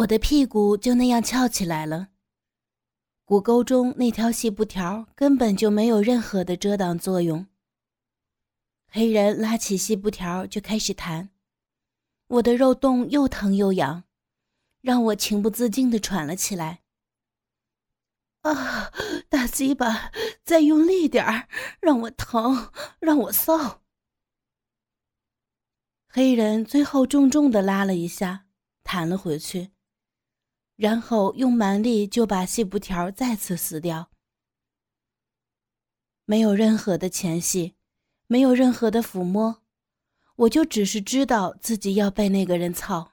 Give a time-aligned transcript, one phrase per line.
[0.00, 2.08] 我的屁股就那样翘起来了。
[3.24, 7.46] 骨沟中那条细布条根本就没有任何的遮挡作用。
[8.88, 11.30] 黑人拉起细布条就开始弹，
[12.28, 14.04] 我的肉洞又疼又痒，
[14.80, 16.80] 让我情不自禁地喘了起来。
[18.40, 18.90] 啊，
[19.28, 20.10] 大鸡巴，
[20.42, 21.46] 再用力点儿，
[21.78, 23.80] 让我疼，让我臊。
[26.08, 28.46] 黑人最后重重地拉了一下，
[28.82, 29.72] 弹了回去。
[30.80, 34.10] 然后用蛮力就把细布条再次撕掉，
[36.24, 37.74] 没有任何的前戏，
[38.26, 39.60] 没有任何的抚摸，
[40.36, 43.12] 我就只是知道自己要被那个人操。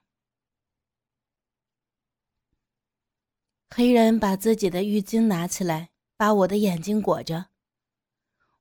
[3.75, 7.47] 黑人把自己的浴巾拿起来，把我的眼睛裹着。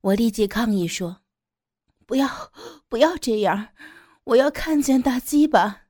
[0.01, 1.23] 我立即抗议说
[2.07, 2.51] ：“不要，
[2.89, 3.69] 不要这样，
[4.25, 5.85] 我要看见大鸡巴。”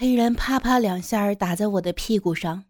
[0.00, 2.66] 黑人啪啪两下打在我的屁股上，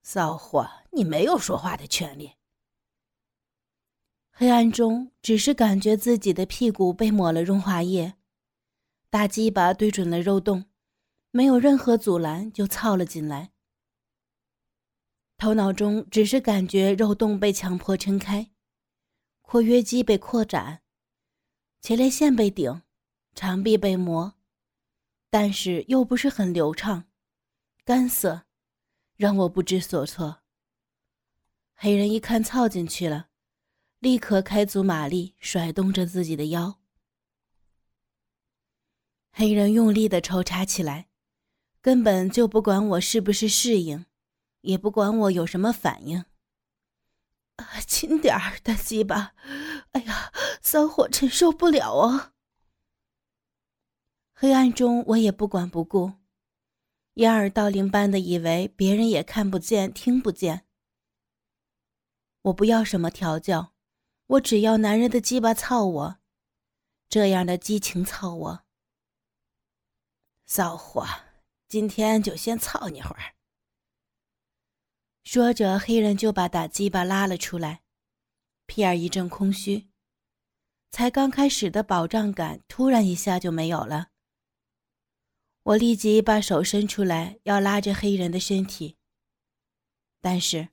[0.00, 2.32] 骚货，你没有说话的权利。
[4.30, 8.14] 黑暗中，只是感觉自己的屁股被抹了润滑液，
[9.10, 10.64] 大鸡巴对准了肉洞，
[11.30, 13.50] 没有任何阻拦就操了进来。
[15.36, 18.50] 头脑中只是感觉肉洞被强迫撑开，
[19.42, 20.80] 括约肌被扩展，
[21.82, 22.80] 前列腺被顶，
[23.34, 24.39] 肠壁被磨。
[25.30, 27.04] 但是又不是很流畅，
[27.84, 28.46] 干涩，
[29.16, 30.42] 让我不知所措。
[31.74, 33.28] 黑人一看操进去了，
[34.00, 36.80] 立刻开足马力，甩动着自己的腰。
[39.30, 41.08] 黑人用力的抽插起来，
[41.80, 44.04] 根本就不管我是不是适应，
[44.62, 46.24] 也不管我有什么反应。
[47.56, 49.34] 啊，轻点儿，大鸡巴！
[49.92, 52.32] 哎呀，骚货承受不了啊！
[54.42, 56.14] 黑暗中，我也不管不顾，
[57.16, 60.66] 掩耳盗铃般的以为别人也看不见、听不见。
[62.40, 63.74] 我不要什么调教，
[64.28, 66.20] 我只要男人的鸡巴操我，
[67.06, 68.64] 这样的激情操我。
[70.46, 71.06] 骚货，
[71.68, 73.34] 今天就先操你会儿。
[75.22, 77.82] 说着，黑人就把打鸡巴拉了出来，
[78.64, 79.90] 皮尔一阵空虚，
[80.90, 84.06] 才刚开始的保障感突然一下就没有了。
[85.70, 88.96] 我立即把手伸出来，要拉着黑人的身体。
[90.20, 90.70] 但是，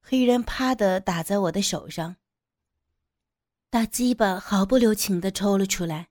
[0.00, 2.16] 黑人啪的打在我的手上，
[3.70, 6.10] 大鸡巴毫不留情的抽了出来。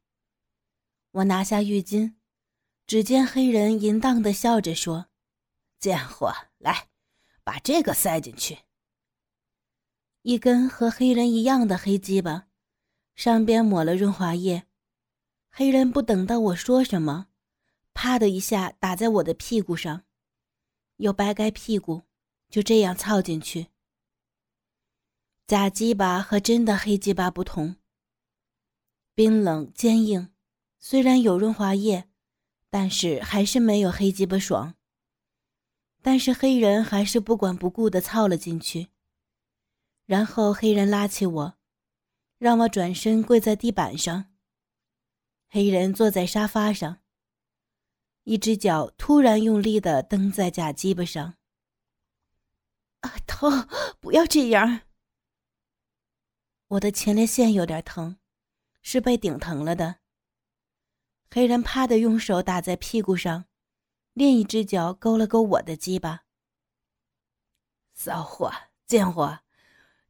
[1.11, 2.15] 我拿下浴巾，
[2.85, 5.07] 只见黑人淫荡的笑着说
[5.79, 6.89] ：“贱货，来，
[7.45, 8.59] 把这个塞进去。”
[10.23, 12.47] 一根和黑人一样的黑鸡巴，
[13.15, 14.65] 上边抹了润滑液。
[15.49, 17.27] 黑人不等到我说什么。
[17.93, 20.03] 啪的一下打在我的屁股上，
[20.97, 22.03] 又掰开屁股，
[22.49, 23.67] 就这样操进去。
[25.45, 27.75] 假鸡巴和真的黑鸡巴不同，
[29.13, 30.33] 冰冷坚硬，
[30.79, 32.09] 虽然有润滑液，
[32.69, 34.75] 但是还是没有黑鸡巴爽。
[36.01, 38.89] 但是黑人还是不管不顾的操了进去，
[40.05, 41.57] 然后黑人拉起我，
[42.37, 44.33] 让我转身跪在地板上。
[45.47, 47.02] 黑人坐在沙发上。
[48.23, 51.35] 一只脚突然用力的蹬在假鸡巴上，
[53.01, 53.67] 啊，疼！
[53.99, 54.81] 不要这样。
[56.67, 58.17] 我的前列腺有点疼，
[58.81, 59.97] 是被顶疼了的。
[61.29, 63.45] 黑人啪的用手打在屁股上，
[64.13, 66.23] 另一只脚勾了勾我的鸡巴。
[67.93, 68.51] 骚货，
[68.85, 69.39] 贱货，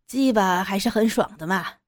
[0.06, 1.80] 鸡巴还是很爽的嘛。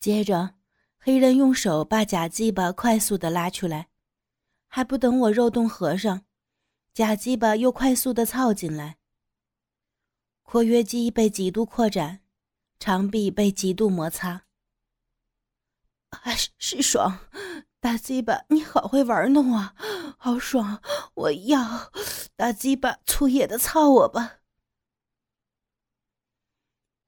[0.00, 0.54] 接着，
[0.98, 3.88] 黑人用手把假鸡巴快速的拉出来。
[4.76, 6.26] 还不等我肉洞合上，
[6.92, 8.98] 假鸡巴又快速的操进来。
[10.42, 12.20] 括约肌被极度扩展，
[12.78, 14.44] 肠壁被极度摩擦。
[16.10, 17.20] 还是是爽，
[17.80, 19.74] 大鸡巴你好会玩弄啊，
[20.18, 20.82] 好爽！
[21.14, 21.90] 我要
[22.36, 24.40] 大鸡巴粗野的操我吧。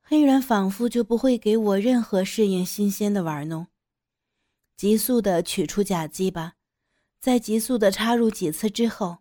[0.01, 3.67] 黑人仿佛就不会给我任何适应新鲜的玩弄，
[4.75, 6.55] 急速的取出假鸡巴。
[7.21, 9.19] 在急速的插入几次之后，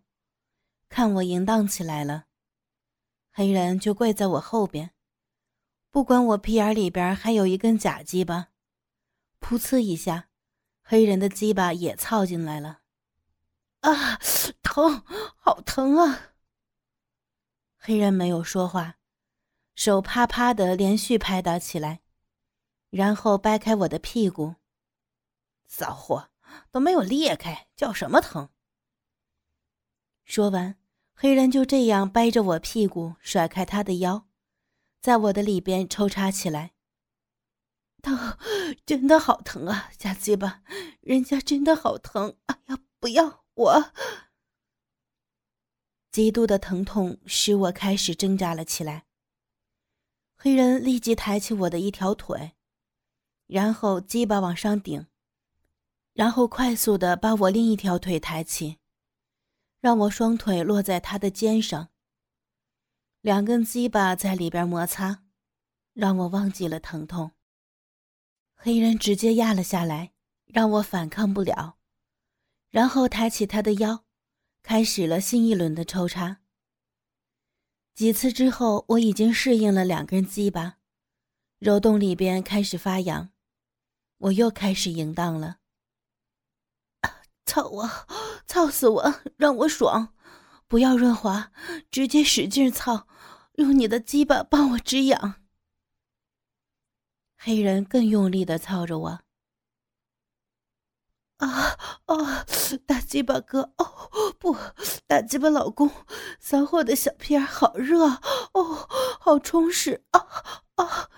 [0.88, 2.26] 看我淫荡起来了，
[3.32, 4.92] 黑人就跪在我后边，
[5.90, 8.50] 不管我屁眼里边还有一根假鸡巴，
[9.40, 10.28] 噗呲一下，
[10.80, 12.82] 黑人的鸡巴也操进来了，
[13.80, 14.16] 啊，
[14.62, 15.02] 疼，
[15.36, 16.34] 好疼啊！
[17.76, 18.98] 黑人没有说话，
[19.74, 22.00] 手啪啪的连续拍打起来，
[22.90, 24.54] 然后掰开我的屁股，
[25.66, 26.30] 骚货。
[26.70, 28.50] 都没有裂开，叫什么疼？
[30.24, 30.78] 说完，
[31.14, 34.28] 黑人就这样掰着我屁股，甩开他的腰，
[35.00, 36.74] 在我的里边抽插起来。
[38.00, 38.38] 疼，
[38.86, 39.90] 真的好疼啊！
[39.96, 40.62] 假鸡巴，
[41.00, 42.36] 人家真的好疼！
[42.46, 43.92] 哎呀，不要我！
[46.12, 49.06] 极度的疼痛使我开始挣扎了起来。
[50.36, 52.52] 黑人立即抬起我的一条腿，
[53.48, 55.07] 然后鸡巴往上顶，
[56.18, 58.78] 然后快速的把我另一条腿抬起，
[59.80, 61.90] 让我双腿落在他的肩上。
[63.20, 65.22] 两根鸡巴在里边摩擦，
[65.92, 67.30] 让我忘记了疼痛。
[68.56, 70.10] 黑人直接压了下来，
[70.46, 71.78] 让我反抗不了，
[72.68, 74.04] 然后抬起他的腰，
[74.64, 76.38] 开始了新一轮的抽插。
[77.94, 80.78] 几次之后，我已经适应了两根鸡巴，
[81.60, 83.30] 肉洞里边开始发痒，
[84.16, 85.57] 我又开始淫荡了。
[87.48, 87.90] 操我，
[88.46, 90.14] 操死我，让我爽！
[90.66, 91.50] 不要润滑，
[91.90, 93.08] 直接使劲操，
[93.54, 95.36] 用你的鸡巴帮我止痒。
[97.38, 99.20] 黑人更用力的操着我。
[101.38, 101.48] 啊
[102.04, 102.44] 啊！
[102.84, 104.54] 大鸡巴哥，哦不，
[105.06, 105.90] 大鸡巴老公，
[106.38, 108.04] 骚货的小屁儿好热
[108.52, 108.88] 哦，
[109.20, 110.26] 好充实啊
[110.74, 111.08] 啊！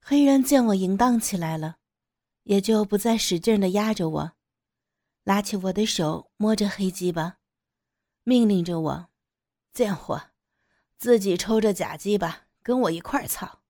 [0.00, 1.76] 黑人见我淫荡起来了，
[2.44, 4.32] 也就不再使劲的压着我，
[5.24, 7.38] 拉起我的手摸着黑鸡巴，
[8.24, 9.08] 命令着我
[9.72, 10.30] ：“贱货，
[10.98, 13.60] 自己抽着假鸡巴，跟我一块操。”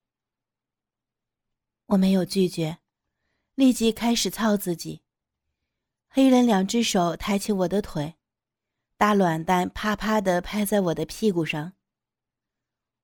[1.87, 2.79] 我没有拒绝，
[3.55, 5.03] 立即开始操自己。
[6.09, 8.17] 黑人两只手抬起我的腿，
[8.97, 11.75] 大卵蛋啪啪的拍在我的屁股上。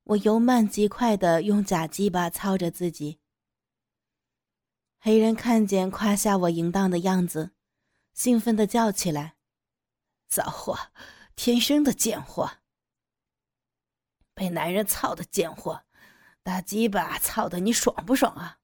[0.05, 3.21] 我由慢及快的用假鸡巴操着自己。
[5.01, 7.53] 黑人看见胯下我淫荡的样子，
[8.13, 9.37] 兴奋的叫起来
[10.29, 10.91] ：“骚货，
[11.37, 12.59] 天生的贱货，
[14.35, 15.85] 被男人操的贱货，
[16.43, 18.59] 大鸡巴操的你爽不爽啊？”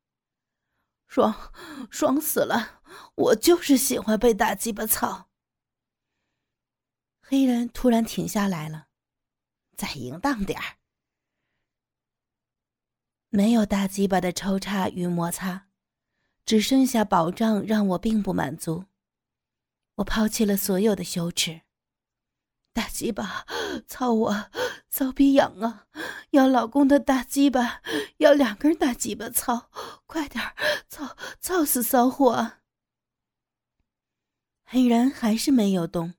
[1.06, 1.52] 爽，
[1.90, 2.82] 爽死了！
[3.14, 5.31] 我就是喜欢被大鸡巴操。
[7.20, 8.88] 黑人突然停下来了，
[9.76, 10.78] 再淫荡点儿。
[13.28, 15.69] 没有大鸡巴的抽插与摩擦，
[16.44, 18.85] 只剩下保障，让我并不满足。
[19.96, 21.62] 我抛弃了所有的羞耻。
[22.73, 23.46] 大鸡巴，
[23.87, 24.50] 操我，
[24.88, 25.87] 骚逼痒啊！
[26.31, 27.81] 要老公的大鸡巴，
[28.17, 29.70] 要两根大鸡巴操，
[30.06, 30.43] 快点
[30.88, 32.55] 操，操死骚货！
[34.64, 36.14] 黑人还是没有动。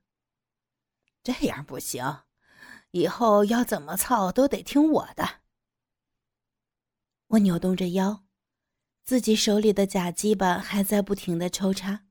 [1.21, 2.23] 这样不行，
[2.91, 5.41] 以后要怎么操都得听我的。
[7.27, 8.24] 我扭动着腰，
[9.05, 12.05] 自己手里的假鸡巴还在不停的抽插，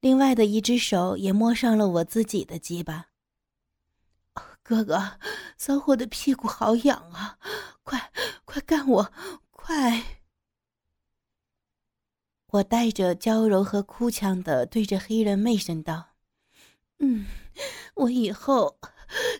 [0.00, 3.10] 另外的一只手也摸上了我自己的鸡巴。
[4.64, 5.20] 哥哥，
[5.56, 7.38] 骚货的屁股好痒啊！
[7.84, 8.10] 快，
[8.44, 9.12] 快干我，
[9.52, 10.22] 快！
[12.48, 16.16] 我带着娇柔和哭腔的对着黑人妹声道
[16.98, 17.26] ：“嗯，
[17.94, 18.80] 我以后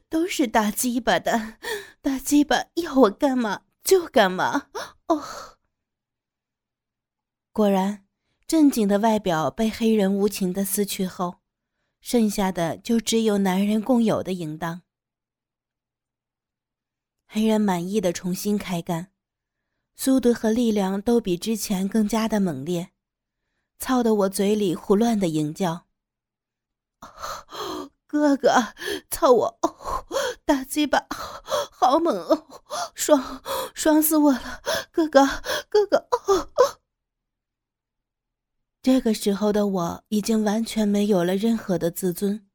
[0.08, 1.58] 都是大鸡巴的，
[2.00, 4.68] 大鸡巴要我干嘛就干嘛。”
[5.08, 5.53] 哦，
[7.54, 8.04] 果然，
[8.48, 11.36] 正经的外表被黑人无情的撕去后，
[12.00, 14.82] 剩下的就只有男人共有的淫荡。
[17.28, 19.12] 黑人满意的重新开干，
[19.94, 22.90] 速度和力量都比之前更加的猛烈，
[23.78, 25.86] 操得我嘴里胡乱的淫叫。
[28.08, 28.50] 哥哥，
[29.08, 29.60] 操我！
[30.44, 31.06] 大鸡巴，
[31.70, 32.62] 好猛哦，
[32.96, 33.40] 爽，
[33.76, 34.60] 爽死我了！
[34.90, 35.24] 哥哥，
[35.68, 35.98] 哥哥！
[36.26, 36.73] 哦哦
[38.84, 42.46] 这个时候的我已经完全没有了任何的自尊，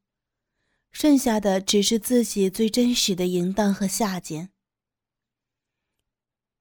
[0.92, 4.52] 剩下的只是自己最真实的淫荡和下贱。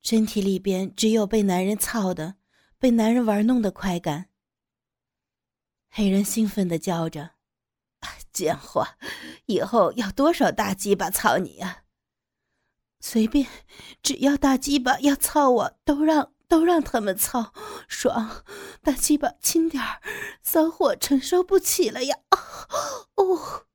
[0.02, 2.38] 身体里边只有被男人操的、
[2.80, 4.30] 被男人玩弄的快感。
[5.92, 7.34] 黑人兴奋的叫着
[8.34, 8.88] ：“贱货，
[9.46, 11.84] 以后要多少大鸡巴操你呀？
[13.00, 13.48] 随便，
[14.02, 17.54] 只要大鸡巴要操我，都让都让他们操，
[17.88, 18.44] 爽！
[18.82, 20.02] 大鸡巴轻点儿，
[20.42, 22.18] 骚货承受不起了呀！
[23.16, 23.68] 哦，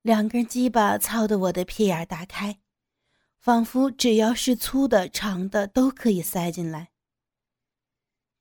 [0.00, 2.60] 两根鸡巴操得我的屁眼大开。”
[3.40, 6.90] 仿佛只要是粗的、长的都可以塞进来。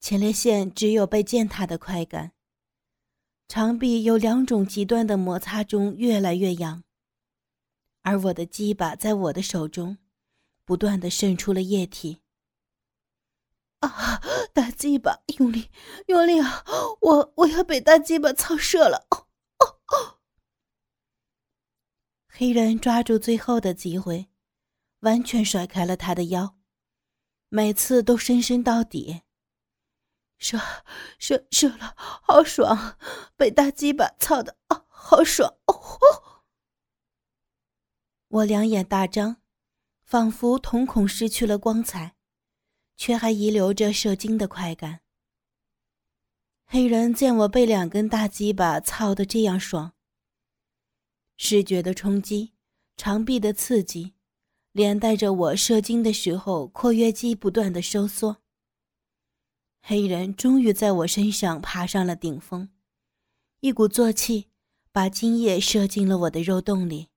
[0.01, 2.33] 前列腺只有被践踏的快感，
[3.47, 6.83] 长臂有两种极端的摩擦中越来越痒，
[8.01, 9.97] 而我的鸡巴在我的手中
[10.69, 12.21] 不断的渗出了液体。
[13.79, 14.21] 啊！
[14.53, 15.71] 大鸡巴，用力，
[16.05, 16.63] 用力啊！
[17.01, 19.07] 我我要被大鸡巴操射了！
[19.09, 19.17] 哦
[19.57, 20.19] 哦哦！
[22.27, 24.29] 黑人抓住最后的机会，
[24.99, 26.55] 完全甩开了他的腰，
[27.47, 29.23] 每次都深深到底。
[30.37, 30.59] 射
[31.17, 32.99] 射射了，好爽！
[33.35, 35.49] 被大鸡巴操的啊，好爽！
[35.65, 36.43] 哦哦！
[38.27, 39.41] 我两眼大张，
[40.09, 42.15] 仿佛瞳孔失去了光彩。
[42.99, 44.99] 却还遗留着射精的快感。
[46.65, 49.93] 黑人见我被两根大鸡巴操得这样爽，
[51.37, 52.51] 视觉的冲击、
[52.97, 54.15] 长臂的刺激，
[54.73, 58.41] 连带着我射精的时候括约肌不断的收缩。
[59.81, 62.67] 黑人终于在我身上爬上了顶峰，
[63.61, 64.49] 一鼓作气
[64.91, 67.08] 把精液射进了我的肉洞里。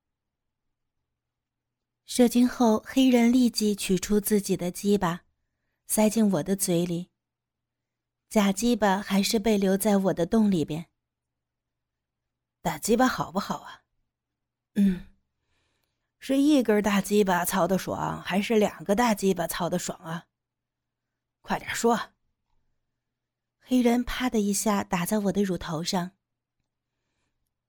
[2.15, 5.23] 射精后，黑人立即取出自己的鸡巴。
[5.87, 7.09] 塞进我的嘴里，
[8.29, 10.91] 假鸡巴还是被留在我的洞里边。
[12.61, 13.85] 大鸡巴好不好啊？
[14.75, 15.07] 嗯，
[16.19, 20.27] 是一根大鸡巴操的爽，还是两个大鸡巴操的爽啊？
[21.41, 22.13] 快点说。
[23.59, 26.11] 黑人啪的一下打在我的乳头上。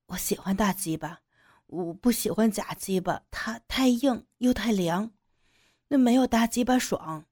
[0.07, 1.22] 我喜欢大鸡巴，
[1.73, 5.11] 我不喜欢假鸡巴，它太硬又太凉，
[5.87, 7.25] 那没有大鸡巴爽。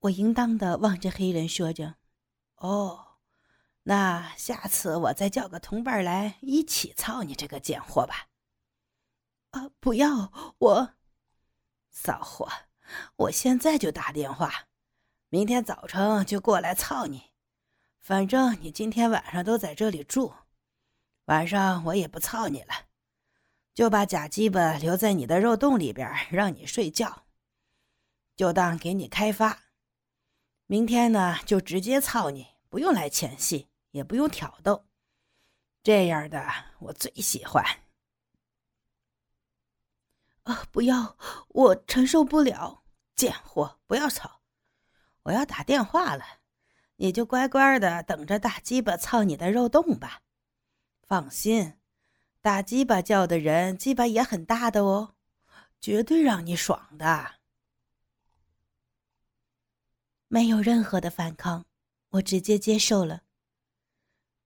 [0.00, 1.96] 我应当的望着黑人说着
[2.56, 3.18] ：“哦，
[3.82, 8.28] 那下次我再叫个同伴来一起操你这个贱货吧。”
[9.52, 10.94] 啊，不要我，
[11.90, 12.48] 骚货！
[13.16, 14.68] 我现在就打电话，
[15.28, 17.30] 明天早晨就过来操你。
[18.00, 20.34] 反正你今天晚上都在这里住，
[21.26, 22.86] 晚上我也不操你了，
[23.72, 27.24] 就把假鸡巴留在你的肉洞里边，让你睡觉，
[28.36, 29.60] 就当给你开发。
[30.66, 34.86] 明天呢，就直接操你，不用来前戏，也不用挑逗，
[35.82, 36.46] 这样的
[36.80, 37.64] 我最喜欢。
[40.42, 41.16] 啊，不要，
[41.48, 42.84] 我承受不了，
[43.16, 44.42] 贱货，不要吵，
[45.22, 46.22] 我要打电话了，
[46.96, 50.20] 你就乖乖的等着大鸡巴操你的肉洞吧。
[51.06, 51.74] 放心，
[52.40, 55.14] 大鸡巴叫的人，鸡巴也很大的哦，
[55.80, 57.36] 绝对让你爽的。
[60.28, 61.66] 没有任何的反抗，
[62.10, 63.22] 我直接接受了。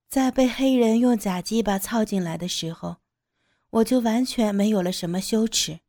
[0.09, 2.97] 在被黑人用假鸡巴操进来的时候，
[3.71, 5.81] 我就完全没有了什么羞耻，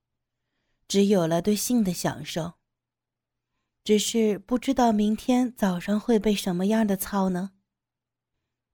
[0.87, 2.53] 只有了对性的享受。
[3.83, 7.51] 只是不知道明天早上会被什么样的操呢？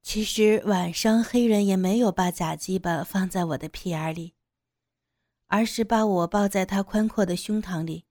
[0.06, 4.36] 其实晚上黑人也没有把假鸡巴放在我的屁眼里，
[5.48, 8.06] 而是把我抱在他宽阔的胸膛里。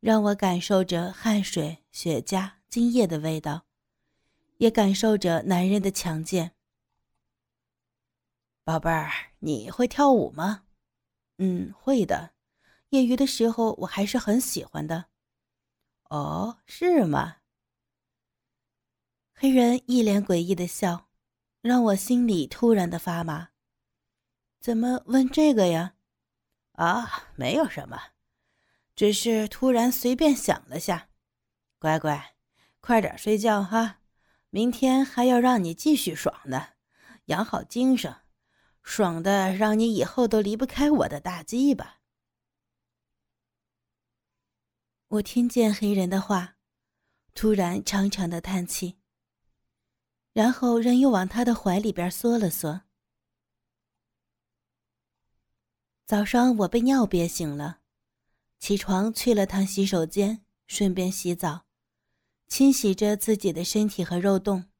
[0.00, 3.64] 让我感受着汗水、血浆、精液的味道，
[4.56, 6.56] 也感受着男人的强健。
[8.64, 10.64] 宝贝儿，你会跳舞吗？
[11.38, 12.32] 嗯，会的。
[12.88, 15.04] 业余的时候，我还是很喜欢的。
[16.10, 17.36] 哦，是吗？
[19.44, 21.10] 黑人一脸诡异的笑，
[21.60, 23.50] 让我心里突然的发麻。
[24.58, 25.96] 怎么问这个呀？
[26.72, 28.00] 啊，没有什么。
[28.96, 31.10] 只是突然随便想了下，
[31.78, 32.36] 乖乖，
[32.80, 34.00] 快点睡觉哈，
[34.48, 36.68] 明天还要让你继续爽呢，
[37.26, 38.16] 养好精神，
[38.82, 41.98] 爽的让你以后都离不开我的大鸡巴。
[45.08, 46.56] 我听见黑人的话，
[47.34, 48.96] 突然长长的叹气，
[50.34, 52.82] 然后人又往他的怀里边缩了缩。
[56.04, 57.80] 早上我被尿憋醒了。
[58.58, 61.66] 起床去了趟洗手间，顺便洗澡，
[62.48, 64.70] 清洗着自己的身体和肉洞。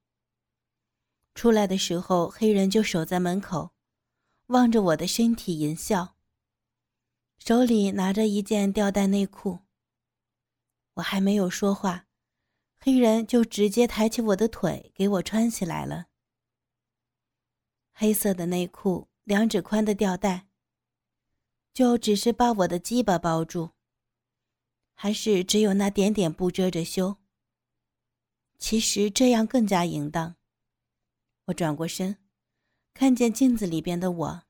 [1.34, 3.72] 出来的时候，黑人就守在门口，
[4.46, 6.16] 望着我的身体淫笑，
[7.38, 9.60] 手里拿着一件吊带内裤。
[10.94, 12.06] 我还没有说话，
[12.86, 16.08] 黑人就直接抬起我的腿给我穿起来了。
[17.94, 20.48] 黑色的内裤，两指宽的吊带。
[21.72, 23.70] 就只是把我的鸡巴包住，
[24.92, 27.16] 还是只有那点点布遮着羞？
[28.58, 30.36] 其实这样更加淫荡。
[31.46, 32.18] 我转过身，
[32.92, 34.42] 看见镜子里边的我，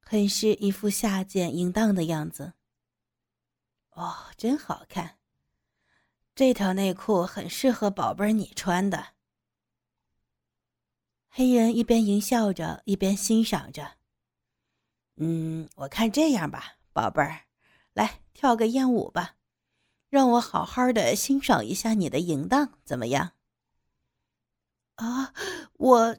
[0.00, 2.54] 很是一副下贱淫荡的样子。
[3.90, 5.17] 哦，真好看！
[6.38, 9.08] 这条内裤很适合宝贝儿你穿的。
[11.28, 13.96] 黑人一边淫笑着，一边欣赏着。
[15.16, 17.46] 嗯，我看这样吧，宝贝儿，
[17.92, 19.34] 来跳个艳舞吧，
[20.10, 23.32] 让我好好的欣赏一下你的淫荡，怎么样？
[24.94, 25.34] 啊，
[25.72, 26.18] 我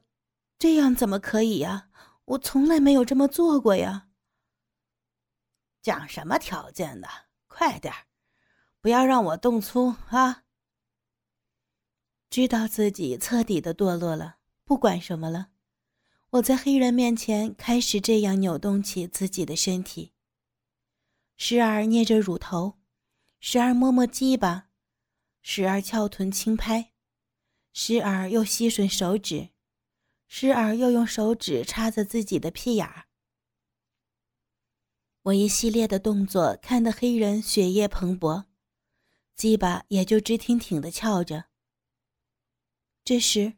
[0.58, 1.92] 这样怎么可以呀？
[2.26, 4.10] 我从来没有这么做过呀。
[5.82, 7.08] 讲什么条件呢？
[7.48, 8.06] 快点儿
[8.82, 10.44] 不要让我动粗啊！
[12.30, 15.50] 知道自己彻底的堕落了，不管什么了。
[16.30, 20.14] 我在黑人面前开始这样扭动起自己的身体，
[21.36, 22.78] 时而捏着乳头，
[23.40, 24.70] 时而摸摸鸡巴，
[25.42, 26.94] 时而翘臀轻拍，
[27.74, 29.50] 时而又吸吮手指，
[30.28, 33.08] 时而又用手指插着自己的屁眼儿。
[35.24, 38.46] 我一系列的动作看得黑人血液蓬勃，
[39.40, 41.46] 鸡巴也就直挺挺的翘着。
[43.06, 43.54] 这时，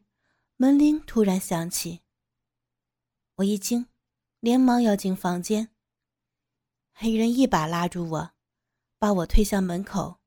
[0.54, 2.02] 门铃突然响起。
[3.34, 3.88] 我一惊，
[4.38, 5.70] 连忙要进房间。
[6.92, 8.30] 黑人一把拉住我，
[8.96, 10.20] 把我推向门口，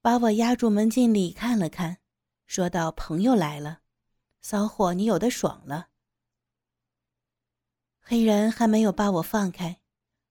[0.00, 1.98] 把我压住门禁里看了看，
[2.44, 3.82] 说道：“朋友来了，
[4.40, 5.90] 骚货你有的爽了。”
[8.02, 9.80] 黑人还没有把我放开，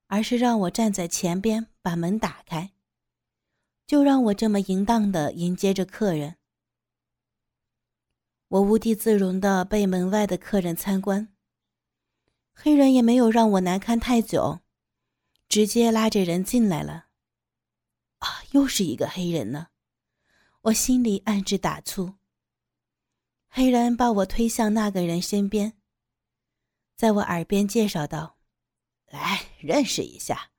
[0.07, 2.73] 而是让我站在前边，把门打开，
[3.91, 6.37] 就让我这么淫荡的迎接着客人。
[8.47, 11.35] 我无地自容的被门外的客人参观。
[12.53, 14.61] 黑人也没有让我难堪太久，
[15.49, 17.07] 直接拉着人进来了。
[18.19, 19.67] 啊，又是一个黑人呢！
[20.61, 22.13] 我心里暗自打醋。
[23.49, 25.73] 黑人把我推向那个人身边，
[26.95, 28.37] 在我耳边介绍道
[29.11, 30.51] ：“来，认识一下，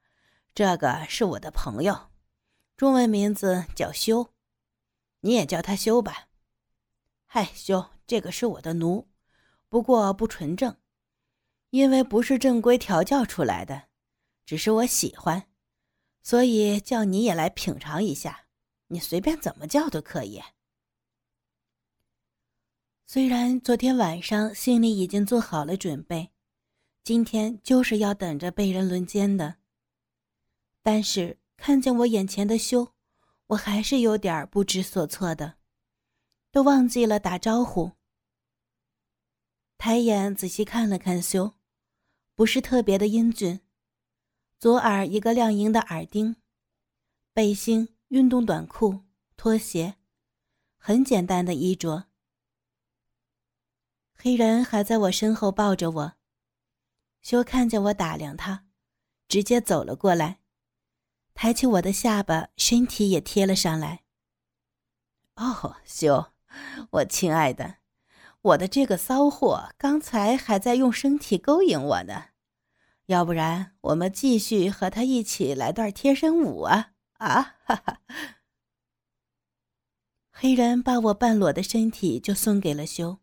[0.55, 2.12] 这个是我的朋友，
[2.83, 4.35] 中文名字叫修，
[5.21, 6.27] 你也叫他修吧。
[7.27, 9.09] 嗨，修，这个是我的奴，
[9.69, 10.77] 不过不纯正。”
[11.71, 13.85] 因为不是正规调教出来的，
[14.45, 15.49] 只是我喜欢，
[16.25, 18.47] 所以叫你也来品尝一下。
[18.89, 20.43] 你随便怎么叫都可以。
[23.07, 26.33] 虽然昨天晚上心里已经做好了准备，
[27.05, 29.59] 今天就是要等着被人轮奸的，
[30.83, 32.92] 但是看见我眼前的修，
[33.46, 35.59] 我还是有点不知所措的，
[36.51, 37.92] 都忘记了打招呼。
[39.79, 41.55] 抬眼仔细看了看修。
[42.35, 43.61] 不是特别的英俊，
[44.59, 46.35] 左耳一个亮银的耳钉，
[47.33, 49.05] 背心、运动短裤、
[49.37, 49.94] 拖鞋，
[50.79, 52.09] 很简单的衣着。
[54.14, 56.14] 黑人还在我身后抱着我，
[57.20, 58.66] 修看见我打量他，
[59.29, 60.40] 直接走了过来，
[61.42, 64.05] 抬起我的下巴，身体也贴了上来。
[65.35, 66.26] 哦，修，
[66.90, 67.78] 我亲爱的。
[68.42, 72.26] 我的这个骚货刚才还在用身体勾引我呢，
[73.07, 77.57] 要不然我们继续和他一起来段贴身舞啊啊！
[77.64, 78.00] 哈哈！
[80.31, 83.18] 黑人把我半裸的身体就送给了修，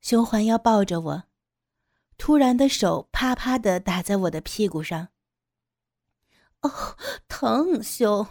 [0.00, 1.24] 修环要抱着我，
[2.16, 5.10] 突然的手啪啪的打在我的屁股上。
[6.60, 6.96] 哦，
[7.28, 7.82] 疼！
[7.82, 8.26] 修，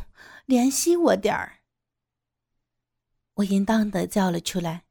[0.45, 1.59] 怜惜我点儿！
[3.35, 4.85] 我淫荡的叫了出来。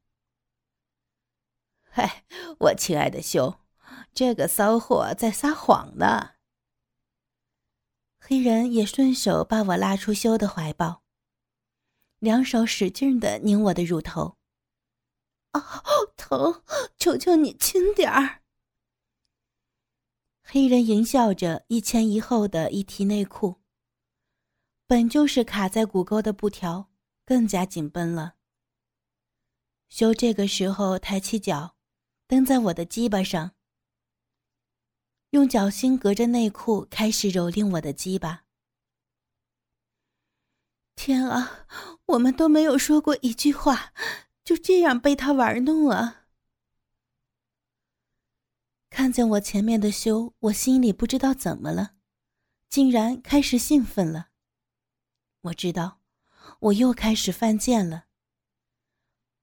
[1.83, 2.25] 嗨，
[2.59, 3.59] 我亲爱的修，
[4.13, 6.31] 这个骚货在撒谎呢。
[8.19, 11.03] 黑人也顺手把我拉出修的怀抱，
[12.19, 14.37] 两手使劲的拧我的乳头。
[15.51, 15.81] 啊，
[16.17, 16.63] 疼！
[16.97, 18.41] 求求你轻点儿。
[20.49, 23.57] 黑人淫笑着，一前一后的一提内裤，
[24.87, 26.89] 本就是卡在骨沟的布条
[27.25, 28.35] 更加紧绷了。
[29.89, 31.75] 修这个时候抬起脚。
[32.29, 33.55] 蹬在我的鸡巴上，
[35.31, 38.43] 用脚心隔着内裤开始蹂躏我的鸡巴。
[40.95, 41.67] 天啊，
[42.05, 43.93] 我们都没有说过一句话，
[44.43, 46.16] 就这样被他玩弄啊！
[48.89, 51.95] 看见我前面的修，我心里不知道怎么了，
[52.69, 54.29] 竟然开始兴奋了。
[55.41, 55.99] 我知道，
[56.59, 58.05] 我又开始犯贱了。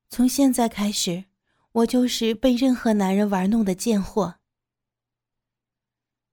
[0.08, 1.26] 从现在开始。
[1.74, 4.36] 我就是被任何男人玩弄的贱货。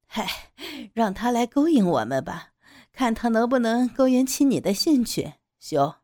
[0.06, 0.52] 嗨，
[0.94, 2.54] 让他来勾引我们吧，
[2.92, 5.34] 看他能不能勾引起你的兴趣。
[5.58, 5.96] 修，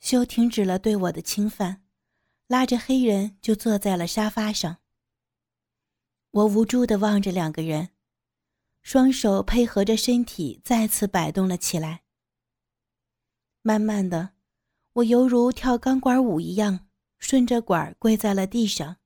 [0.00, 1.84] 修停止了对我的侵犯，
[2.48, 4.78] 拉着黑人就坐在了沙发上。
[6.32, 7.90] 我无助的望着两个人，
[8.82, 12.02] 双手配合着身体再次摆动了起来。
[13.62, 14.30] 慢慢的，
[14.94, 16.86] 我犹如跳钢管舞一样。
[17.20, 18.98] 顺着管跪在了地上，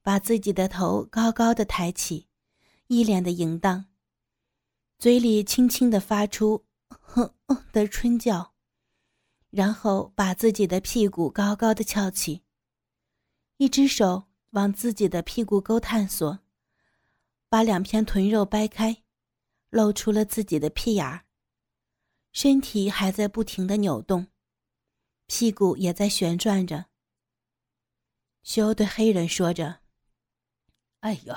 [0.00, 2.28] 把自己的头高高的抬起，
[2.86, 3.90] 一脸的淫荡，
[4.98, 7.34] 嘴里轻轻的发出“哼”
[7.72, 8.54] 的春叫，
[9.50, 12.42] 然后把自己的屁股高高的翘起，
[13.56, 16.38] 一只手往自己的屁股沟探索，
[17.48, 19.02] 把两片臀肉掰开，
[19.70, 21.26] 露出了自己的屁眼儿。
[22.32, 24.28] 身体还在不停的扭动，
[25.26, 26.86] 屁股也在旋转着。
[28.44, 29.80] 修对黑人说着
[31.00, 31.34] ：“哎呦，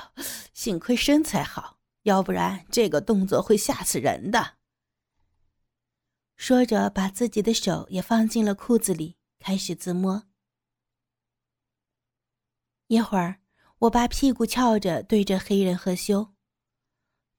[0.53, 4.57] 幸亏身材好，要不然这个动作会吓死人的。”
[6.35, 10.23] 说着，把自己的手也放进了裤子里，开始自摸。
[12.87, 13.41] 一会儿，
[13.79, 16.33] 我把屁股翘着对着黑人和修，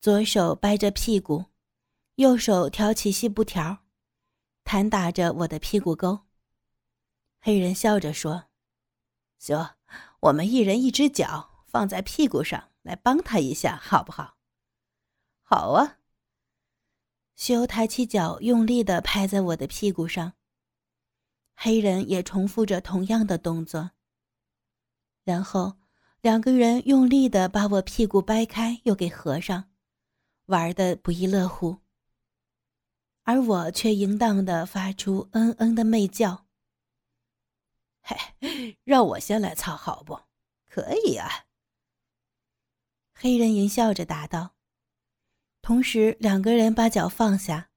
[0.00, 1.46] 左手掰着屁股。
[2.16, 3.84] 右手挑起细布条，
[4.62, 6.26] 弹打着我的屁股沟。
[7.40, 8.44] 黑人笑着说
[9.40, 9.70] ：“修，
[10.20, 14.36] 我们一人一只脚放在屁股上来帮他一下，好不好
[15.42, 15.98] ？”“好啊。”
[17.36, 20.34] 修抬起脚，用力的拍在我的屁股上。
[21.54, 23.92] 黑人也重复着同样的动作。
[25.24, 25.78] 然后
[26.20, 29.70] 两个人用力的把我屁股掰开，又给合上，
[30.46, 31.78] 玩的不亦乐乎。
[33.22, 36.46] 而我却淫荡的发出嗯嗯的媚叫。
[38.02, 40.20] 嘿，让我先来操好不？
[40.68, 41.46] 可以啊。
[43.14, 44.54] 黑人淫笑着答道，
[45.64, 47.70] 同时两个人把脚放下，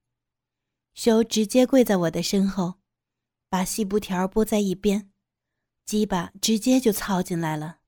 [0.94, 2.82] 修直接跪在我的身后，
[3.48, 5.10] 把细布条拨在一边，
[5.86, 7.80] 鸡巴直接就操进来了。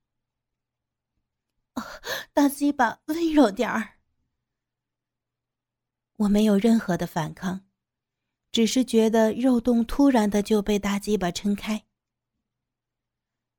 [2.31, 3.99] 大鸡巴温柔点儿。
[6.15, 7.65] 我没有任何的反抗，
[8.53, 11.85] 只是觉得肉洞突然的就被大鸡巴撑开。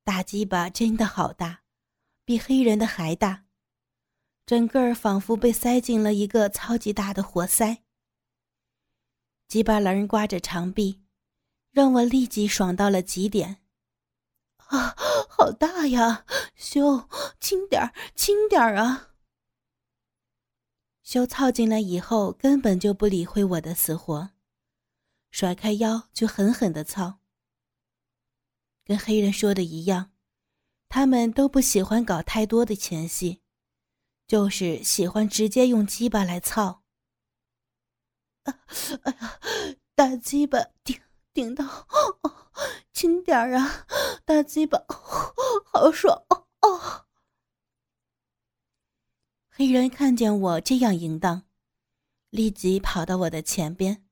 [0.03, 1.64] 大鸡巴真的好大，
[2.24, 3.44] 比黑人的还大，
[4.50, 7.84] 整个仿佛被塞进了一个超级大的活塞。
[9.46, 11.04] 鸡巴棱刮着长臂，
[11.70, 13.58] 让我立即爽到了极点。
[14.56, 14.96] 啊，
[15.28, 16.26] 好大呀！
[16.56, 17.08] 修，
[17.38, 19.12] 轻点儿，轻点儿啊！
[21.04, 24.30] 修操进来以后，根本就不理会我的死活，
[25.30, 27.20] 甩开腰就狠狠的操。
[28.84, 30.10] 跟黑人说的一样，
[30.88, 33.42] 他们都不喜欢搞太多的前戏，
[34.30, 36.84] 就是喜欢直接用鸡巴来操。
[38.44, 38.54] 哎
[39.20, 39.40] 呀，
[39.96, 41.00] 大鸡巴顶
[41.32, 41.88] 顶到，
[42.92, 43.86] 轻点啊！
[44.24, 44.84] 大鸡巴
[45.72, 47.06] 好爽哦！
[49.48, 51.42] 黑人看见我这样淫荡，
[52.28, 54.06] 立即跑到我的前边，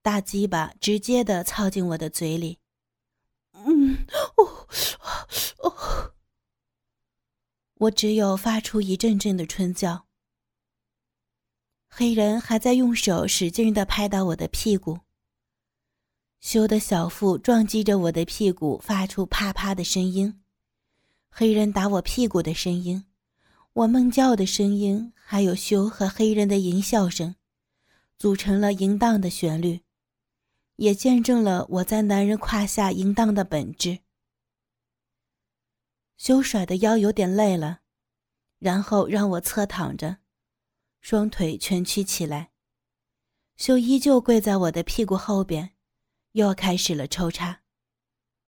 [0.00, 2.58] 大鸡巴直接的操进我的嘴里。
[3.52, 4.06] 嗯，
[4.38, 4.66] 哦，哦，
[7.86, 10.06] 我只有发出一阵阵的春叫。
[11.88, 15.00] 黑人还在用手使劲的拍打我的屁股，
[16.40, 20.42] 修的小腹撞击着我的屁股，发出啪啪的声音。
[21.28, 23.04] 黑人打我屁股的声音。
[23.72, 27.34] 我梦叫的声音，还有修和黑人的淫笑声，
[28.18, 29.82] 组成了淫荡的旋律，
[30.76, 33.98] 也见证了我在男人胯下淫荡的本质。
[36.16, 37.80] 修甩的腰有点累了，
[38.58, 40.18] 然后让我侧躺着，
[41.00, 42.52] 双腿蜷曲起来。
[43.56, 45.74] 修依旧跪在我的屁股后边，
[46.32, 47.65] 又开始了抽插。